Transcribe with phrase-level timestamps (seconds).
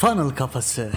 [0.00, 0.90] Funnel Kafası.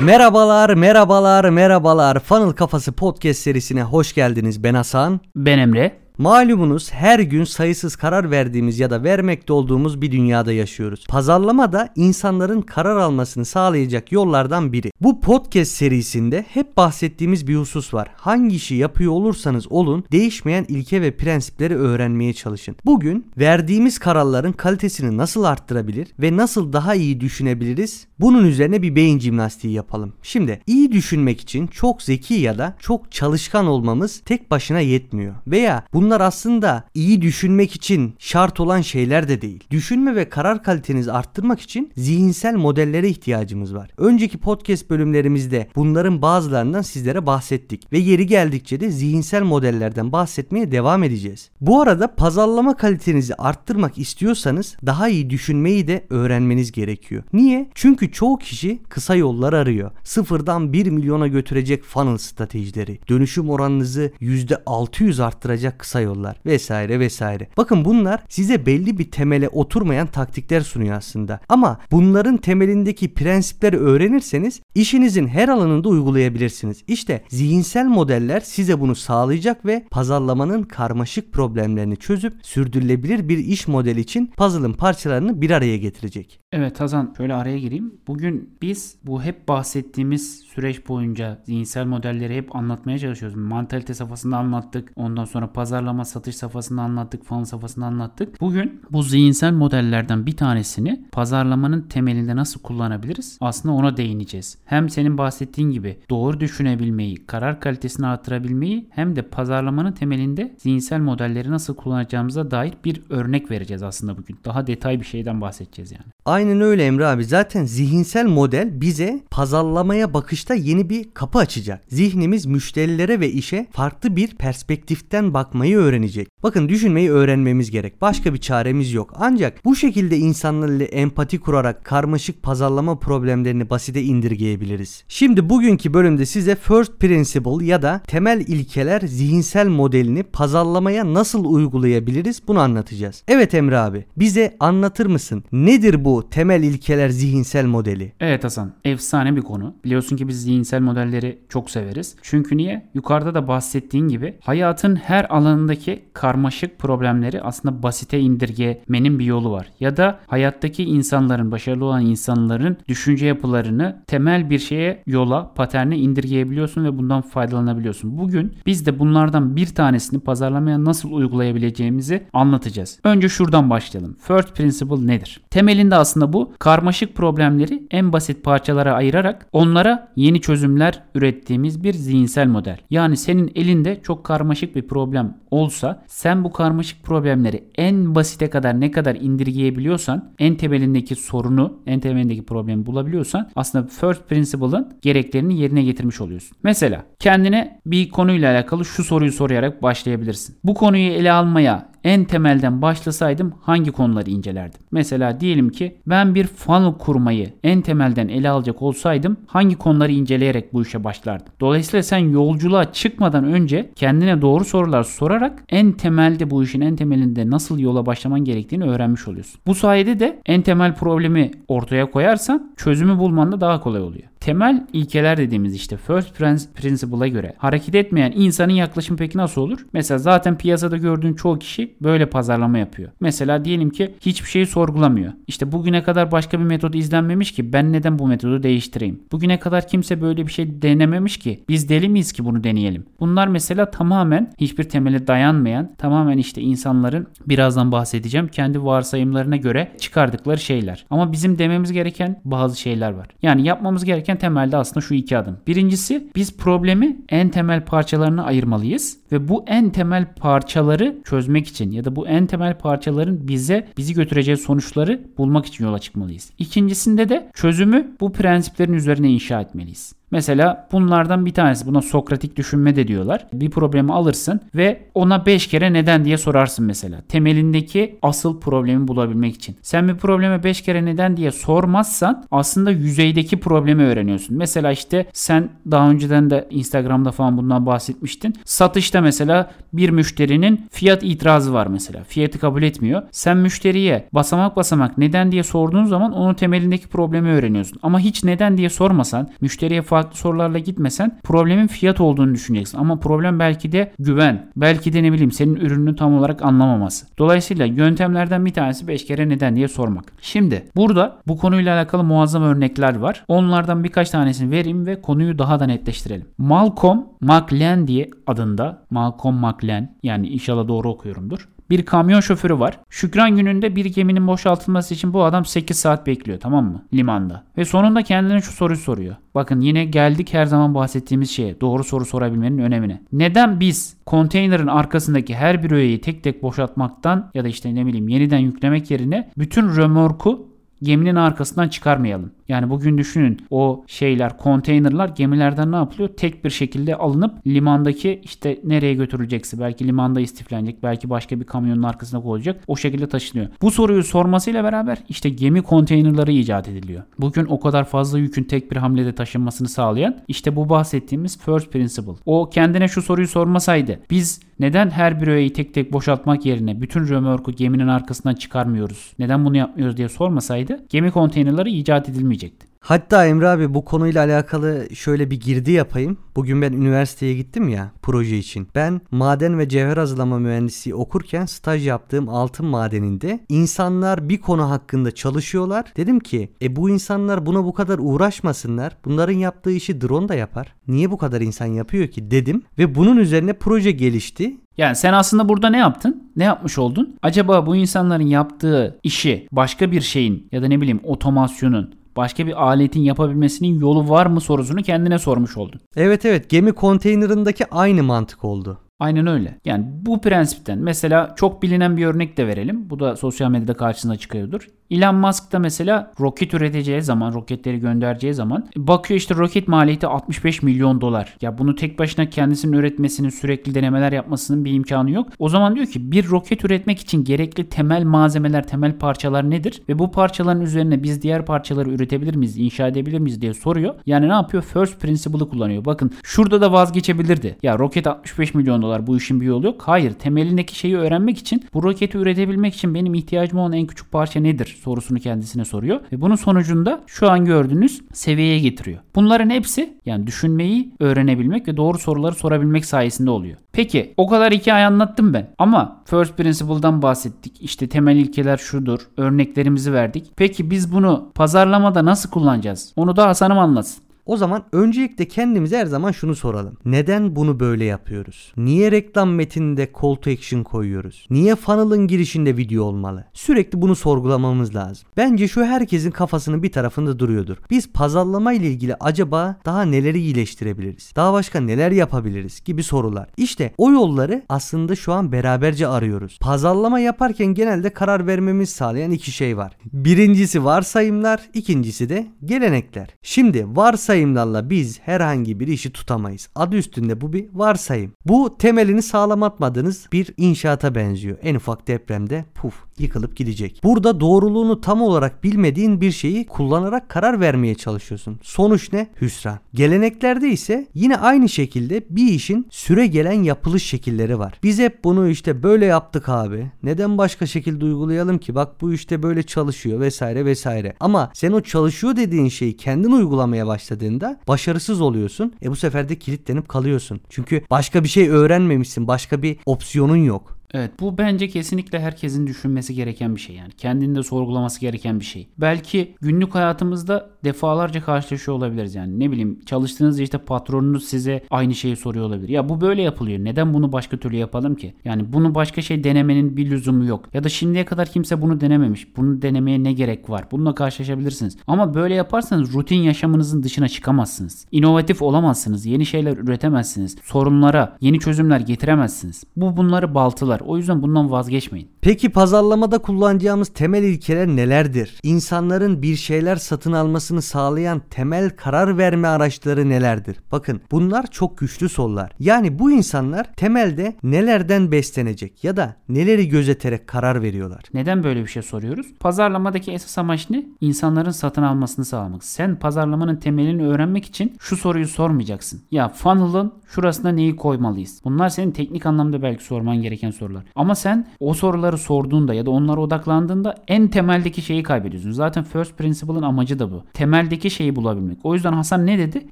[0.00, 2.18] Merhabalar, merhabalar, merhabalar.
[2.20, 4.62] Funnel Kafası podcast serisine hoş geldiniz.
[4.64, 5.20] Ben Hasan.
[5.36, 6.05] Ben Emre.
[6.18, 11.06] Malumunuz her gün sayısız karar verdiğimiz ya da vermekte olduğumuz bir dünyada yaşıyoruz.
[11.08, 14.90] Pazarlama da insanların karar almasını sağlayacak yollardan biri.
[15.00, 18.08] Bu podcast serisinde hep bahsettiğimiz bir husus var.
[18.16, 22.76] Hangi işi yapıyor olursanız olun değişmeyen ilke ve prensipleri öğrenmeye çalışın.
[22.84, 28.06] Bugün verdiğimiz kararların kalitesini nasıl arttırabilir ve nasıl daha iyi düşünebiliriz?
[28.20, 30.12] Bunun üzerine bir beyin jimnastiği yapalım.
[30.22, 35.34] Şimdi iyi düşünmek için çok zeki ya da çok çalışkan olmamız tek başına yetmiyor.
[35.46, 39.64] Veya bunlar aslında iyi düşünmek için şart olan şeyler de değil.
[39.70, 43.90] Düşünme ve karar kalitenizi arttırmak için zihinsel modellere ihtiyacımız var.
[43.96, 51.02] Önceki podcast bölümlerimizde bunların bazılarından sizlere bahsettik ve yeri geldikçe de zihinsel modellerden bahsetmeye devam
[51.02, 51.50] edeceğiz.
[51.60, 57.22] Bu arada pazarlama kalitenizi arttırmak istiyorsanız daha iyi düşünmeyi de öğrenmeniz gerekiyor.
[57.32, 57.70] Niye?
[57.74, 59.90] Çünkü çoğu kişi kısa yollar arıyor.
[60.04, 67.48] Sıfırdan 1 milyona götürecek funnel stratejileri, dönüşüm oranınızı %600 arttıracak kısa yollar vesaire vesaire.
[67.56, 71.40] Bakın bunlar size belli bir temele oturmayan taktikler sunuyor aslında.
[71.48, 76.82] Ama bunların temelindeki prensipleri öğrenirseniz işinizin her alanında uygulayabilirsiniz.
[76.86, 84.00] İşte zihinsel modeller size bunu sağlayacak ve pazarlamanın karmaşık problemlerini çözüp sürdürülebilir bir iş modeli
[84.00, 86.40] için puzzle'ın parçalarını bir araya getirecek.
[86.58, 87.94] Evet Hasan şöyle araya gireyim.
[88.06, 93.38] Bugün biz bu hep bahsettiğimiz süreç boyunca zihinsel modelleri hep anlatmaya çalışıyoruz.
[93.38, 94.92] Mantalite safhasında anlattık.
[94.96, 97.24] Ondan sonra pazarlama satış safhasında anlattık.
[97.24, 98.40] Funnel safhasında anlattık.
[98.40, 103.38] Bugün bu zihinsel modellerden bir tanesini pazarlamanın temelinde nasıl kullanabiliriz?
[103.40, 104.58] Aslında ona değineceğiz.
[104.64, 111.50] Hem senin bahsettiğin gibi doğru düşünebilmeyi, karar kalitesini artırabilmeyi hem de pazarlamanın temelinde zihinsel modelleri
[111.50, 114.38] nasıl kullanacağımıza dair bir örnek vereceğiz aslında bugün.
[114.44, 116.06] Daha detay bir şeyden bahsedeceğiz yani.
[116.46, 117.24] Aynen öyle Emre abi.
[117.24, 121.84] Zaten zihinsel model bize pazarlamaya bakışta yeni bir kapı açacak.
[121.88, 126.28] Zihnimiz müşterilere ve işe farklı bir perspektiften bakmayı öğrenecek.
[126.42, 128.00] Bakın düşünmeyi öğrenmemiz gerek.
[128.00, 129.12] Başka bir çaremiz yok.
[129.16, 135.04] Ancak bu şekilde insanlarla empati kurarak karmaşık pazarlama problemlerini basite indirgeyebiliriz.
[135.08, 142.42] Şimdi bugünkü bölümde size first principle ya da temel ilkeler zihinsel modelini pazarlamaya nasıl uygulayabiliriz
[142.48, 143.22] bunu anlatacağız.
[143.28, 145.44] Evet Emre abi bize anlatır mısın?
[145.52, 148.12] Nedir bu temel ilkeler zihinsel modeli?
[148.20, 149.74] Evet Hasan, efsane bir konu.
[149.84, 152.16] Biliyorsun ki biz zihinsel modelleri çok severiz.
[152.22, 152.88] Çünkü niye?
[152.94, 159.66] Yukarıda da bahsettiğin gibi hayatın her alanındaki karmaşık problemleri aslında basite indirgemenin bir yolu var.
[159.80, 166.84] Ya da hayattaki insanların, başarılı olan insanların düşünce yapılarını temel bir şeye, yola, paterne indirgeyebiliyorsun
[166.84, 168.18] ve bundan faydalanabiliyorsun.
[168.18, 173.00] Bugün biz de bunlardan bir tanesini pazarlamaya nasıl uygulayabileceğimizi anlatacağız.
[173.04, 174.16] Önce şuradan başlayalım.
[174.20, 175.40] First principle nedir?
[175.50, 182.46] Temelinde aslında bu karmaşık problemleri en basit parçalara ayırarak onlara yeni çözümler ürettiğimiz bir zihinsel
[182.46, 182.78] model.
[182.90, 188.80] Yani senin elinde çok karmaşık bir problem olsa sen bu karmaşık problemleri en basite kadar
[188.80, 195.82] ne kadar indirgeyebiliyorsan en temelindeki sorunu en temelindeki problemi bulabiliyorsan aslında first principle'ın gereklerini yerine
[195.82, 196.56] getirmiş oluyorsun.
[196.62, 200.56] Mesela kendine bir konuyla alakalı şu soruyu sorarak başlayabilirsin.
[200.64, 204.80] Bu konuyu ele almaya en temelden başlasaydım hangi konuları incelerdim?
[204.90, 210.72] Mesela diyelim ki ben bir funnel kurmayı en temelden ele alacak olsaydım hangi konuları inceleyerek
[210.72, 211.52] bu işe başlardım?
[211.60, 217.50] Dolayısıyla sen yolculuğa çıkmadan önce kendine doğru sorular sorarak en temelde bu işin en temelinde
[217.50, 219.60] nasıl yola başlaman gerektiğini öğrenmiş oluyorsun.
[219.66, 224.24] Bu sayede de en temel problemi ortaya koyarsan çözümü bulman da daha kolay oluyor.
[224.40, 226.36] Temel ilkeler dediğimiz işte first
[226.74, 229.86] principle'a göre hareket etmeyen insanın yaklaşımı peki nasıl olur?
[229.92, 233.10] Mesela zaten piyasada gördüğün çoğu kişi böyle pazarlama yapıyor.
[233.20, 235.32] Mesela diyelim ki hiçbir şeyi sorgulamıyor.
[235.46, 239.20] İşte bugüne kadar başka bir metod izlenmemiş ki ben neden bu metodu değiştireyim?
[239.32, 243.06] Bugüne kadar kimse böyle bir şey denememiş ki biz deli miyiz ki bunu deneyelim?
[243.20, 250.58] Bunlar mesela tamamen hiçbir temele dayanmayan tamamen işte insanların birazdan bahsedeceğim kendi varsayımlarına göre çıkardıkları
[250.58, 251.06] şeyler.
[251.10, 253.26] Ama bizim dememiz gereken bazı şeyler var.
[253.42, 255.58] Yani yapmamız gereken temelde aslında şu iki adım.
[255.66, 262.04] Birincisi biz problemi en temel parçalarına ayırmalıyız ve bu en temel parçaları çözmek için ya
[262.04, 266.50] da bu en temel parçaların bize bizi götüreceği sonuçları bulmak için yola çıkmalıyız.
[266.58, 270.12] İkincisinde de çözümü bu prensiplerin üzerine inşa etmeliyiz.
[270.30, 273.46] Mesela bunlardan bir tanesi buna sokratik düşünme de diyorlar.
[273.52, 277.20] Bir problemi alırsın ve ona 5 kere neden diye sorarsın mesela.
[277.28, 279.76] Temelindeki asıl problemi bulabilmek için.
[279.82, 284.56] Sen bir probleme 5 kere neden diye sormazsan aslında yüzeydeki problemi öğreniyorsun.
[284.56, 288.54] Mesela işte sen daha önceden de Instagram'da falan bundan bahsetmiştin.
[288.64, 292.24] Satışta mesela bir müşterinin fiyat itirazı var mesela.
[292.24, 293.22] Fiyatı kabul etmiyor.
[293.30, 297.98] Sen müşteriye basamak basamak neden diye sorduğun zaman onun temelindeki problemi öğreniyorsun.
[298.02, 302.98] Ama hiç neden diye sormasan, müşteriye sorularla gitmesen problemin fiyat olduğunu düşüneceksin.
[302.98, 304.70] Ama problem belki de güven.
[304.76, 307.26] Belki de ne bileyim senin ürününü tam olarak anlamaması.
[307.38, 310.24] Dolayısıyla yöntemlerden bir tanesi 5 kere neden diye sormak.
[310.40, 313.44] Şimdi burada bu konuyla alakalı muazzam örnekler var.
[313.48, 316.46] Onlardan birkaç tanesini vereyim ve konuyu daha da netleştirelim.
[316.58, 323.00] Malcolm McLean diye adında Malcolm McLean yani inşallah doğru okuyorumdur bir kamyon şoförü var.
[323.10, 327.02] Şükran gününde bir geminin boşaltılması için bu adam 8 saat bekliyor tamam mı?
[327.14, 327.64] Limanda.
[327.78, 329.36] Ve sonunda kendine şu soruyu soruyor.
[329.54, 331.80] Bakın yine geldik her zaman bahsettiğimiz şeye.
[331.80, 333.22] Doğru soru sorabilmenin önemine.
[333.32, 338.28] Neden biz konteynerin arkasındaki her bir öğeyi tek tek boşaltmaktan ya da işte ne bileyim
[338.28, 340.68] yeniden yüklemek yerine bütün römorku
[341.02, 342.50] geminin arkasından çıkarmayalım.
[342.68, 346.28] Yani bugün düşünün o şeyler, konteynerlar gemilerden ne yapılıyor?
[346.28, 352.02] Tek bir şekilde alınıp limandaki işte nereye götürülecekse belki limanda istiflenecek, belki başka bir kamyonun
[352.02, 352.84] arkasına koyulacak.
[352.86, 353.68] O şekilde taşınıyor.
[353.82, 357.22] Bu soruyu sormasıyla beraber işte gemi konteynerları icat ediliyor.
[357.38, 362.32] Bugün o kadar fazla yükün tek bir hamlede taşınmasını sağlayan işte bu bahsettiğimiz first principle.
[362.46, 367.28] O kendine şu soruyu sormasaydı biz neden her bir öğeyi tek tek boşaltmak yerine bütün
[367.28, 369.32] römorku geminin arkasından çıkarmıyoruz?
[369.38, 372.86] Neden bunu yapmıyoruz diye sormasaydı gemi konteynerları icat edilmeyecekti.
[373.00, 376.38] Hatta Emre abi bu konuyla alakalı şöyle bir girdi yapayım.
[376.56, 378.88] Bugün ben üniversiteye gittim ya proje için.
[378.94, 385.30] Ben maden ve cevher hazırlama mühendisliği okurken staj yaptığım altın madeninde insanlar bir konu hakkında
[385.30, 386.04] çalışıyorlar.
[386.16, 389.16] Dedim ki e bu insanlar buna bu kadar uğraşmasınlar.
[389.24, 390.94] Bunların yaptığı işi drone da yapar.
[391.08, 394.76] Niye bu kadar insan yapıyor ki dedim ve bunun üzerine proje gelişti.
[394.98, 396.50] Yani sen aslında burada ne yaptın?
[396.56, 397.36] Ne yapmış oldun?
[397.42, 402.82] Acaba bu insanların yaptığı işi başka bir şeyin ya da ne bileyim otomasyonun başka bir
[402.86, 406.00] aletin yapabilmesinin yolu var mı sorusunu kendine sormuş oldun.
[406.16, 408.98] Evet evet gemi konteynerındaki aynı mantık oldu.
[409.18, 409.78] Aynen öyle.
[409.84, 413.10] Yani bu prensipten mesela çok bilinen bir örnek de verelim.
[413.10, 414.88] Bu da sosyal medyada karşısına çıkıyordur.
[415.10, 420.82] Elon Musk da mesela roket üreteceği zaman, roketleri göndereceği zaman bakıyor işte roket maliyeti 65
[420.82, 421.56] milyon dolar.
[421.60, 425.48] Ya bunu tek başına kendisinin üretmesinin, sürekli denemeler yapmasının bir imkanı yok.
[425.58, 430.02] O zaman diyor ki bir roket üretmek için gerekli temel malzemeler, temel parçalar nedir?
[430.08, 434.14] Ve bu parçaların üzerine biz diğer parçaları üretebilir miyiz, inşa edebilir miyiz diye soruyor.
[434.26, 434.82] Yani ne yapıyor?
[434.82, 436.04] First principle'ı kullanıyor.
[436.04, 437.76] Bakın şurada da vazgeçebilirdi.
[437.82, 440.02] Ya roket 65 milyon dolar bu işin bir yolu yok.
[440.02, 444.60] Hayır temelindeki şeyi öğrenmek için bu roketi üretebilmek için benim ihtiyacım olan en küçük parça
[444.60, 446.20] nedir sorusunu kendisine soruyor.
[446.32, 449.18] Ve bunun sonucunda şu an gördüğünüz seviyeye getiriyor.
[449.34, 453.78] Bunların hepsi yani düşünmeyi öğrenebilmek ve doğru soruları sorabilmek sayesinde oluyor.
[453.92, 457.82] Peki o kadar hikaye anlattım ben ama first principle'dan bahsettik.
[457.82, 459.20] İşte temel ilkeler şudur.
[459.36, 460.52] Örneklerimizi verdik.
[460.56, 463.12] Peki biz bunu pazarlamada nasıl kullanacağız?
[463.16, 464.25] Onu da Hasan'ım anlatsın.
[464.46, 466.96] O zaman öncelikle kendimize her zaman şunu soralım.
[467.04, 468.72] Neden bunu böyle yapıyoruz?
[468.76, 471.46] Niye reklam metninde call to action koyuyoruz?
[471.50, 473.44] Niye funnel'ın girişinde video olmalı?
[473.52, 475.28] Sürekli bunu sorgulamamız lazım.
[475.36, 477.76] Bence şu herkesin kafasının bir tarafında duruyordur.
[477.90, 481.32] Biz pazarlama ile ilgili acaba daha neleri iyileştirebiliriz?
[481.36, 482.80] Daha başka neler yapabiliriz?
[482.84, 483.48] Gibi sorular.
[483.56, 486.58] İşte o yolları aslında şu an beraberce arıyoruz.
[486.60, 489.96] Pazarlama yaparken genelde karar vermemiz sağlayan iki şey var.
[490.12, 493.28] Birincisi varsayımlar, ikincisi de gelenekler.
[493.42, 496.68] Şimdi varsayım varsayımlarla biz herhangi bir işi tutamayız.
[496.74, 498.32] Adı üstünde bu bir varsayım.
[498.46, 501.58] Bu temelini sağlam atmadığınız bir inşaata benziyor.
[501.62, 504.00] En ufak depremde puf yıkılıp gidecek.
[504.04, 508.58] Burada doğruluğunu tam olarak bilmediğin bir şeyi kullanarak karar vermeye çalışıyorsun.
[508.62, 509.28] Sonuç ne?
[509.40, 509.78] Hüsran.
[509.94, 514.74] Geleneklerde ise yine aynı şekilde bir işin süre gelen yapılış şekilleri var.
[514.82, 516.90] Biz hep bunu işte böyle yaptık abi.
[517.02, 518.74] Neden başka şekilde uygulayalım ki?
[518.74, 521.16] Bak bu işte böyle çalışıyor vesaire vesaire.
[521.20, 525.74] Ama sen o çalışıyor dediğin şeyi kendin uygulamaya başladığında başarısız oluyorsun.
[525.82, 527.40] E bu sefer de kilitlenip kalıyorsun.
[527.50, 529.28] Çünkü başka bir şey öğrenmemişsin.
[529.28, 530.75] Başka bir opsiyonun yok.
[530.94, 533.90] Evet bu bence kesinlikle herkesin düşünmesi gereken bir şey yani.
[533.98, 535.68] Kendinde sorgulaması gereken bir şey.
[535.78, 539.40] Belki günlük hayatımızda defalarca karşılaşıyor olabiliriz yani.
[539.40, 542.68] Ne bileyim çalıştığınız işte patronunuz size aynı şeyi soruyor olabilir.
[542.68, 543.58] Ya bu böyle yapılıyor.
[543.58, 545.14] Neden bunu başka türlü yapalım ki?
[545.24, 547.48] Yani bunu başka şey denemenin bir lüzumu yok.
[547.54, 549.36] Ya da şimdiye kadar kimse bunu denememiş.
[549.36, 550.64] Bunu denemeye ne gerek var?
[550.70, 551.76] Bununla karşılaşabilirsiniz.
[551.86, 554.86] Ama böyle yaparsanız rutin yaşamınızın dışına çıkamazsınız.
[554.92, 556.06] İnovatif olamazsınız.
[556.06, 557.36] Yeni şeyler üretemezsiniz.
[557.44, 559.64] Sorunlara yeni çözümler getiremezsiniz.
[559.76, 560.86] Bu bunları baltılar var.
[560.86, 562.08] O yüzden bundan vazgeçmeyin.
[562.26, 565.40] Peki pazarlamada kullanacağımız temel ilkeler nelerdir?
[565.42, 570.56] İnsanların bir şeyler satın almasını sağlayan temel karar verme araçları nelerdir?
[570.72, 572.52] Bakın bunlar çok güçlü sorular.
[572.58, 578.02] Yani bu insanlar temelde nelerden beslenecek ya da neleri gözeterek karar veriyorlar?
[578.14, 579.26] Neden böyle bir şey soruyoruz?
[579.40, 580.86] Pazarlamadaki esas amaç ne?
[581.00, 582.64] İnsanların satın almasını sağlamak.
[582.64, 586.02] Sen pazarlamanın temelini öğrenmek için şu soruyu sormayacaksın.
[586.10, 588.40] Ya funnel'ın şurasına neyi koymalıyız?
[588.44, 590.84] Bunlar senin teknik anlamda belki sorman gereken sorular.
[590.94, 595.50] Ama sen o soruları sorduğunda ya da onlara odaklandığında en temeldeki şeyi kaybediyorsun.
[595.50, 597.24] Zaten first principle'ın amacı da bu.
[597.32, 598.58] Temeldeki şeyi bulabilmek.
[598.64, 599.66] O yüzden Hasan ne dedi?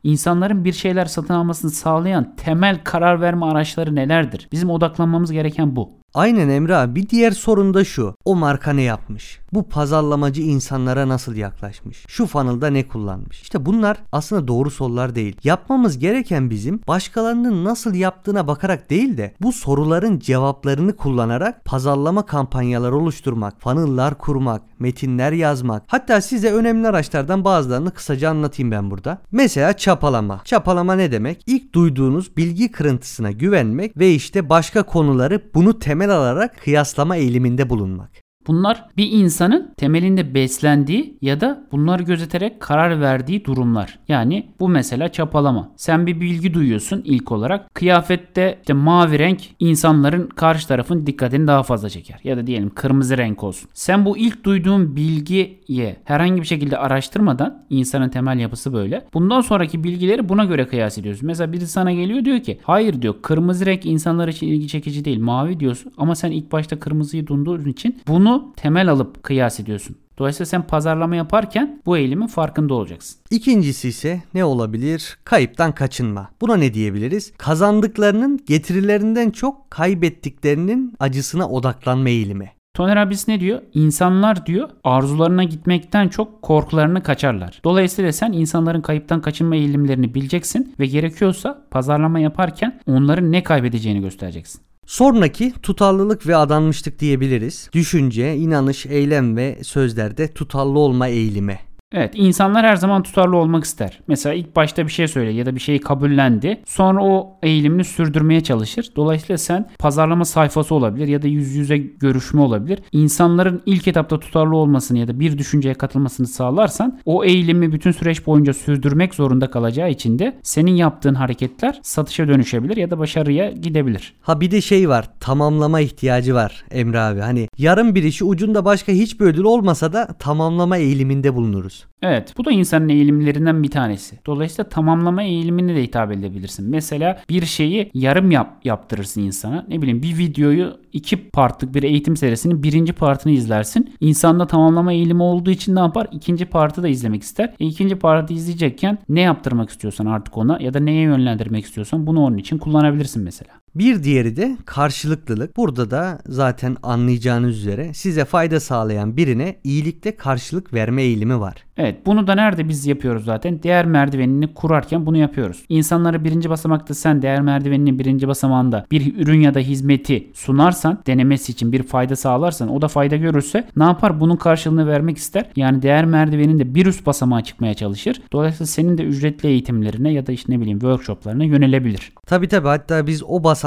[0.03, 4.49] İnsanların bir şeyler satın almasını sağlayan temel karar verme araçları nelerdir?
[4.53, 5.91] Bizim odaklanmamız gereken bu.
[6.15, 6.95] Aynen Emre abi.
[6.95, 8.15] Bir diğer sorun da şu.
[8.25, 9.41] O marka ne yapmış?
[9.55, 12.05] Bu pazarlamacı insanlara nasıl yaklaşmış?
[12.09, 13.43] Şu funnel'da ne kullanmış?
[13.43, 15.37] İşte bunlar aslında doğru sorular değil.
[15.45, 22.97] Yapmamız gereken bizim başkalarının nasıl yaptığına bakarak değil de bu soruların cevaplarını kullanarak pazarlama kampanyaları
[22.97, 25.83] oluşturmak, funnel'lar kurmak, metinler yazmak.
[25.87, 29.19] Hatta size önemli araçlardan bazılarını kısaca anlatayım ben burada.
[29.33, 30.41] Mesela çapalama.
[30.45, 31.43] Çapalama ne demek?
[31.47, 38.24] İlk duyduğunuz bilgi kırıntısına güvenmek ve işte başka konuları bunu temel alarak kıyaslama eğiliminde bulunmak.
[38.47, 43.99] Bunlar bir insanın temelinde beslendiği ya da bunları gözeterek karar verdiği durumlar.
[44.09, 45.73] Yani bu mesela çapalama.
[45.77, 47.75] Sen bir bilgi duyuyorsun ilk olarak.
[47.75, 52.21] Kıyafette işte mavi renk insanların karşı tarafın dikkatini daha fazla çeker.
[52.25, 53.71] Ya da diyelim kırmızı renk olsun.
[53.75, 59.05] Sen bu ilk duyduğun bilgiye herhangi bir şekilde araştırmadan insanın temel yapısı böyle.
[59.15, 61.27] Bundan sonraki bilgileri buna göre kıyas ediyorsun.
[61.27, 65.21] Mesela biri sana geliyor diyor ki hayır diyor kırmızı renk insanlar için ilgi çekici değil
[65.21, 65.93] mavi diyorsun.
[65.97, 69.97] Ama sen ilk başta kırmızıyı duyduğun için bunu temel alıp kıyas ediyorsun.
[70.19, 73.21] Dolayısıyla sen pazarlama yaparken bu eğilimin farkında olacaksın.
[73.31, 75.19] İkincisi ise ne olabilir?
[75.25, 76.29] Kayıptan kaçınma.
[76.41, 77.33] Buna ne diyebiliriz?
[77.39, 82.51] Kazandıklarının getirilerinden çok kaybettiklerinin acısına odaklanma eğilimi.
[82.75, 83.63] Toner abisi ne diyor?
[83.75, 87.61] İnsanlar diyor arzularına gitmekten çok korkularını kaçarlar.
[87.65, 94.61] Dolayısıyla sen insanların kayıptan kaçınma eğilimlerini bileceksin ve gerekiyorsa pazarlama yaparken onların ne kaybedeceğini göstereceksin.
[94.87, 97.71] Sonraki tutarlılık ve adanmışlık diyebiliriz.
[97.73, 101.61] Düşünce, inanış, eylem ve sözlerde tutarlı olma eğilimi.
[101.97, 104.01] Evet insanlar her zaman tutarlı olmak ister.
[104.09, 106.61] Mesela ilk başta bir şey söyle ya da bir şeyi kabullendi.
[106.67, 108.93] Sonra o eğilimini sürdürmeye çalışır.
[108.97, 112.79] Dolayısıyla sen pazarlama sayfası olabilir ya da yüz yüze görüşme olabilir.
[112.93, 118.27] İnsanların ilk etapta tutarlı olmasını ya da bir düşünceye katılmasını sağlarsan o eğilimi bütün süreç
[118.27, 124.15] boyunca sürdürmek zorunda kalacağı için de senin yaptığın hareketler satışa dönüşebilir ya da başarıya gidebilir.
[124.21, 127.21] Ha bir de şey var tamamlama ihtiyacı var Emre abi.
[127.21, 131.84] Hani yarım bir işi ucunda başka hiçbir ödül olmasa da tamamlama eğiliminde bulunuruz.
[132.03, 134.19] Evet bu da insanın eğilimlerinden bir tanesi.
[134.27, 136.71] Dolayısıyla tamamlama eğilimine de hitap edebilirsin.
[136.71, 139.65] Mesela bir şeyi yarım yap, yaptırırsın insana.
[139.69, 143.95] Ne bileyim bir videoyu iki partlık bir eğitim serisinin birinci partını izlersin.
[144.01, 146.07] İnsanda tamamlama eğilimi olduğu için ne yapar?
[146.13, 147.55] İkinci partı da izlemek ister.
[147.61, 152.25] E, ikinci partı izleyecekken ne yaptırmak istiyorsan artık ona ya da neye yönlendirmek istiyorsan bunu
[152.25, 153.64] onun için kullanabilirsin mesela.
[153.75, 155.57] Bir diğeri de karşılıklılık.
[155.57, 161.55] Burada da zaten anlayacağınız üzere size fayda sağlayan birine iyilikle karşılık verme eğilimi var.
[161.77, 163.63] Evet bunu da nerede biz yapıyoruz zaten?
[163.63, 165.65] Değer merdivenini kurarken bunu yapıyoruz.
[165.69, 171.53] İnsanlara birinci basamakta sen değer merdiveninin birinci basamağında bir ürün ya da hizmeti sunarsan denemesi
[171.53, 174.21] için bir fayda sağlarsan o da fayda görürse ne yapar?
[174.21, 175.51] Bunun karşılığını vermek ister.
[175.57, 178.23] Yani değer merdiveninde bir üst basamağa çıkmaya çalışır.
[178.33, 182.13] Dolayısıyla senin de ücretli eğitimlerine ya da işte ne bileyim workshoplarına yönelebilir.
[182.27, 183.64] Tabi tabi hatta biz o basamakta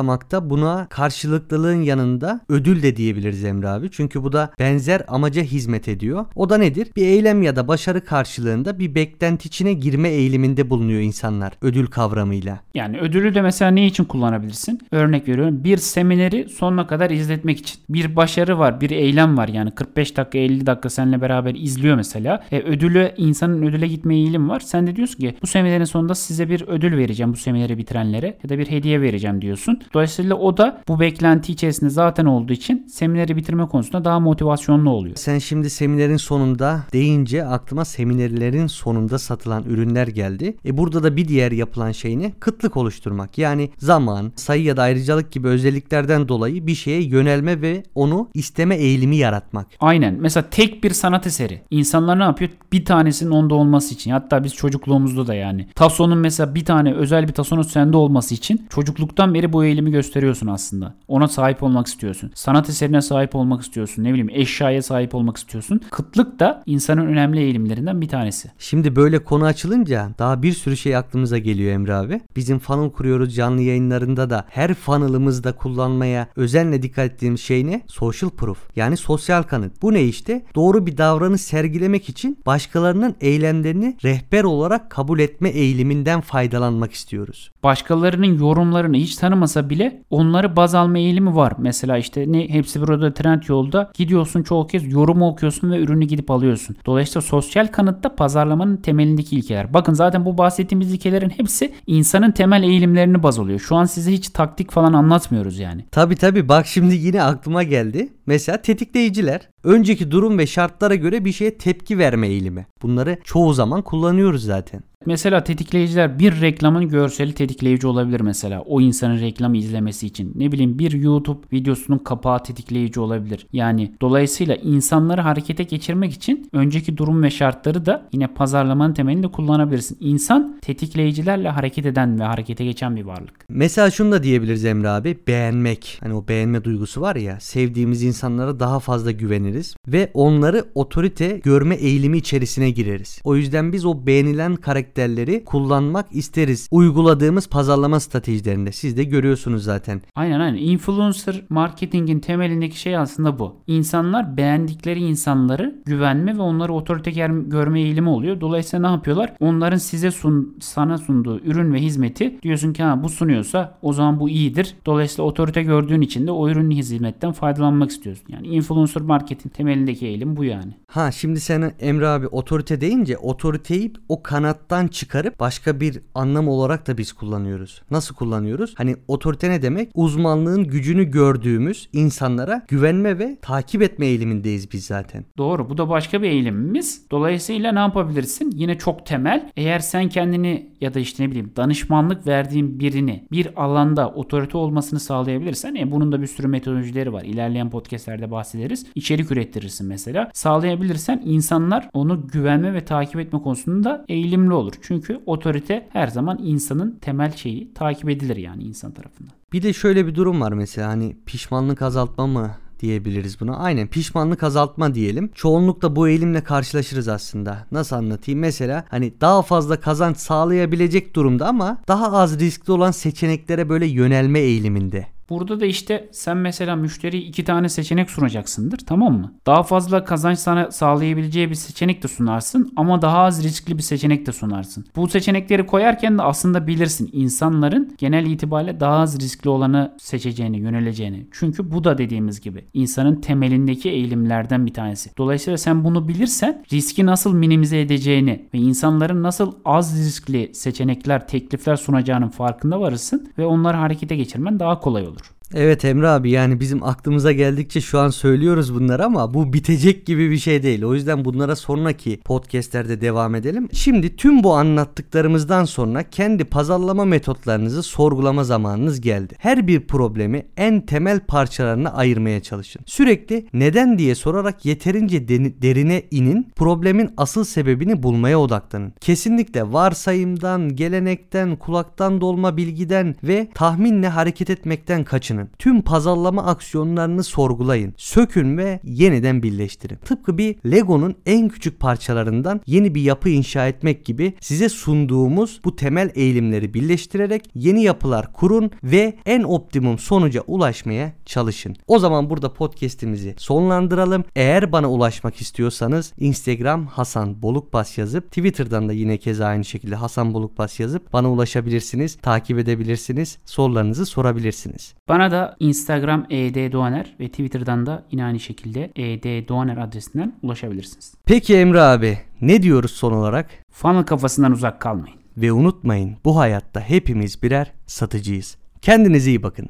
[0.49, 3.91] buna karşılıklılığın yanında ödül de diyebiliriz Emre abi.
[3.91, 6.25] Çünkü bu da benzer amaca hizmet ediyor.
[6.35, 6.87] O da nedir?
[6.95, 12.59] Bir eylem ya da başarı karşılığında bir beklenti içine girme eğiliminde bulunuyor insanlar ödül kavramıyla.
[12.73, 14.79] Yani ödülü de mesela ne için kullanabilirsin?
[14.91, 17.81] Örnek veriyorum bir semineri sonuna kadar izletmek için.
[17.89, 19.47] Bir başarı var, bir eylem var.
[19.47, 22.45] Yani 45 dakika 50 dakika seninle beraber izliyor mesela.
[22.51, 24.59] E, ödülü insanın ödüle gitme eğilim var.
[24.59, 28.49] Sen de diyorsun ki bu seminerin sonunda size bir ödül vereceğim bu semineri bitirenlere ya
[28.49, 29.79] da bir hediye vereceğim diyorsun.
[29.93, 35.15] Dolayısıyla o da bu beklenti içerisinde zaten olduğu için semineri bitirme konusunda daha motivasyonlu oluyor.
[35.15, 40.57] Sen şimdi seminerin sonunda deyince aklıma seminerlerin sonunda satılan ürünler geldi.
[40.65, 42.31] E burada da bir diğer yapılan şey ne?
[42.39, 43.37] Kıtlık oluşturmak.
[43.37, 48.75] Yani zaman, sayı ya da ayrıcalık gibi özelliklerden dolayı bir şeye yönelme ve onu isteme
[48.75, 49.67] eğilimi yaratmak.
[49.79, 50.17] Aynen.
[50.19, 51.61] Mesela tek bir sanat eseri.
[51.71, 52.51] İnsanlar ne yapıyor?
[52.71, 54.11] Bir tanesinin onda olması için.
[54.11, 55.67] Hatta biz çocukluğumuzda da yani.
[55.75, 59.91] Tasonun mesela bir tane özel bir tasonun sende olması için çocukluktan beri bu eğilim eğilimi
[59.91, 60.93] gösteriyorsun aslında.
[61.07, 62.31] Ona sahip olmak istiyorsun.
[62.35, 64.03] Sanat eserine sahip olmak istiyorsun.
[64.03, 65.81] Ne bileyim eşyaya sahip olmak istiyorsun.
[65.91, 68.51] Kıtlık da insanın önemli eğilimlerinden bir tanesi.
[68.57, 72.21] Şimdi böyle konu açılınca daha bir sürü şey aklımıza geliyor Emre abi.
[72.35, 77.81] Bizim funnel kuruyoruz canlı yayınlarında da her funnel'ımızda kullanmaya özenle dikkat ettiğimiz şey ne?
[77.87, 78.57] Social proof.
[78.75, 79.81] Yani sosyal kanıt.
[79.81, 80.45] Bu ne işte?
[80.55, 87.51] Doğru bir davranış sergilemek için başkalarının eylemlerini rehber olarak kabul etme eğiliminden faydalanmak istiyoruz.
[87.63, 91.53] Başkalarının yorumlarını hiç tanımasa bile onları baz alma eğilimi var.
[91.57, 96.31] Mesela işte ne hepsi burada trend yolda gidiyorsun çoğu kez yorumu okuyorsun ve ürünü gidip
[96.31, 96.75] alıyorsun.
[96.85, 99.73] Dolayısıyla sosyal kanıtta pazarlamanın temelindeki ilkeler.
[99.73, 103.59] Bakın zaten bu bahsettiğimiz ilkelerin hepsi insanın temel eğilimlerini baz alıyor.
[103.59, 105.85] Şu an size hiç taktik falan anlatmıyoruz yani.
[105.91, 108.09] Tabi tabi bak şimdi yine aklıma geldi.
[108.25, 109.49] Mesela tetikleyiciler.
[109.67, 112.67] Önceki durum ve şartlara göre bir şeye tepki verme eğilimi.
[112.81, 114.83] Bunları çoğu zaman kullanıyoruz zaten.
[115.05, 118.61] Mesela tetikleyiciler bir reklamın görseli tetikleyici olabilir mesela.
[118.61, 120.31] O insanın reklamı izlemesi için.
[120.35, 123.47] Ne bileyim bir YouTube videosunun kapağı tetikleyici olabilir.
[123.53, 129.97] Yani dolayısıyla insanları harekete geçirmek için önceki durum ve şartları da yine pazarlamanın temelinde kullanabilirsin.
[129.99, 133.45] İnsan tetikleyicilerle hareket eden ve harekete geçen bir varlık.
[133.49, 135.17] Mesela şunu da diyebiliriz Emre abi.
[135.27, 135.97] Beğenmek.
[136.03, 137.39] Hani o beğenme duygusu var ya.
[137.39, 139.56] Sevdiğimiz insanlara daha fazla güveniriz.
[139.87, 143.21] Ve onları otorite görme eğilimi içerisine gireriz.
[143.23, 146.67] O yüzden biz o beğenilen karakterleri kullanmak isteriz.
[146.71, 148.71] Uyguladığımız pazarlama stratejilerinde.
[148.71, 150.01] Siz de görüyorsunuz zaten.
[150.15, 150.57] Aynen aynen.
[150.57, 153.55] Influencer marketingin temelindeki şey aslında bu.
[153.67, 157.11] İnsanlar beğendikleri insanları güvenme ve onları otorite
[157.47, 158.41] görme eğilimi oluyor.
[158.41, 159.33] Dolayısıyla ne yapıyorlar?
[159.39, 164.19] Onların size sun, sana sunduğu ürün ve hizmeti diyorsun ki ha bu sunuyorsa o zaman
[164.19, 164.75] bu iyidir.
[164.85, 168.25] Dolayısıyla otorite gördüğün için de o ürün hizmetten faydalanmak istiyorsun.
[168.29, 170.73] Yani influencer marketing temelindeki eğilim bu yani.
[170.87, 176.87] Ha şimdi sen Emre abi otorite deyince otoriteyi o kanattan çıkarıp başka bir anlam olarak
[176.87, 177.81] da biz kullanıyoruz.
[177.91, 178.73] Nasıl kullanıyoruz?
[178.77, 179.89] Hani otorite ne demek?
[179.93, 185.25] Uzmanlığın gücünü gördüğümüz insanlara güvenme ve takip etme eğilimindeyiz biz zaten.
[185.37, 185.69] Doğru.
[185.69, 187.05] Bu da başka bir eğilimimiz.
[187.11, 188.51] Dolayısıyla ne yapabilirsin?
[188.55, 189.51] Yine çok temel.
[189.57, 194.99] Eğer sen kendini ya da işte ne bileyim danışmanlık verdiğin birini bir alanda otorite olmasını
[194.99, 197.23] sağlayabilirsen e, bunun da bir sürü metodolojileri var.
[197.23, 198.85] İlerleyen podcastlerde bahsederiz.
[198.95, 200.31] İçerik ürettirirsin mesela.
[200.33, 204.73] Sağlayabilirsen insanlar onu güvenme ve takip etme konusunda eğilimli olur.
[204.81, 209.33] Çünkü otorite her zaman insanın temel şeyi takip edilir yani insan tarafından.
[209.53, 213.57] Bir de şöyle bir durum var mesela hani pişmanlık azaltma mı diyebiliriz buna.
[213.57, 215.29] Aynen pişmanlık azaltma diyelim.
[215.35, 217.65] Çoğunlukla bu eğilimle karşılaşırız aslında.
[217.71, 218.39] Nasıl anlatayım?
[218.39, 224.39] Mesela hani daha fazla kazanç sağlayabilecek durumda ama daha az riskli olan seçeneklere böyle yönelme
[224.39, 225.07] eğiliminde.
[225.29, 229.33] Burada da işte sen mesela müşteriye iki tane seçenek sunacaksındır tamam mı?
[229.45, 234.25] Daha fazla kazanç sana sağlayabileceği bir seçenek de sunarsın ama daha az riskli bir seçenek
[234.25, 234.85] de sunarsın.
[234.95, 241.27] Bu seçenekleri koyarken de aslında bilirsin insanların genel itibariyle daha az riskli olanı seçeceğini, yöneleceğini.
[241.31, 245.17] Çünkü bu da dediğimiz gibi insanın temelindeki eğilimlerden bir tanesi.
[245.17, 251.75] Dolayısıyla sen bunu bilirsen riski nasıl minimize edeceğini ve insanların nasıl az riskli seçenekler, teklifler
[251.75, 255.16] sunacağının farkında varırsın ve onları harekete geçirmen daha kolay olur.
[255.53, 260.31] Evet Emre abi yani bizim aklımıza geldikçe şu an söylüyoruz bunları ama bu bitecek gibi
[260.31, 260.83] bir şey değil.
[260.83, 263.69] O yüzden bunlara sonraki podcastlerde devam edelim.
[263.73, 269.35] Şimdi tüm bu anlattıklarımızdan sonra kendi pazarlama metotlarınızı sorgulama zamanınız geldi.
[269.39, 272.81] Her bir problemi en temel parçalarına ayırmaya çalışın.
[272.85, 275.27] Sürekli neden diye sorarak yeterince
[275.61, 276.47] derine inin.
[276.55, 278.93] Problemin asıl sebebini bulmaya odaklanın.
[279.01, 285.03] Kesinlikle varsayımdan, gelenekten, kulaktan dolma bilgiden ve tahminle hareket etmekten
[285.37, 285.49] kaçının.
[285.59, 287.93] Tüm pazarlama aksiyonlarını sorgulayın.
[287.97, 289.95] Sökün ve yeniden birleştirin.
[289.95, 295.75] Tıpkı bir Lego'nun en küçük parçalarından yeni bir yapı inşa etmek gibi size sunduğumuz bu
[295.75, 301.75] temel eğilimleri birleştirerek yeni yapılar kurun ve en optimum sonuca ulaşmaya çalışın.
[301.87, 304.23] O zaman burada podcast'imizi sonlandıralım.
[304.35, 310.33] Eğer bana ulaşmak istiyorsanız Instagram Hasan Bolukbas yazıp Twitter'dan da yine keza aynı şekilde Hasan
[310.33, 314.93] Bolukbas yazıp bana ulaşabilirsiniz, takip edebilirsiniz, sorularınızı sorabilirsiniz.
[315.07, 321.13] Bana da Instagram eddoğaner ve Twitter'dan da yine aynı şekilde eddoğaner adresinden ulaşabilirsiniz.
[321.25, 323.49] Peki Emre abi ne diyoruz son olarak?
[323.71, 325.17] Funnel kafasından uzak kalmayın.
[325.37, 328.57] Ve unutmayın bu hayatta hepimiz birer satıcıyız.
[328.81, 329.69] Kendinize iyi bakın.